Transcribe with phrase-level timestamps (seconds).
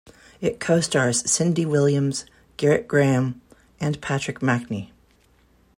[0.39, 2.25] It co-stars Cindy Williams,
[2.57, 3.39] Gerrit Graham,
[3.79, 4.89] and Patrick Macnee.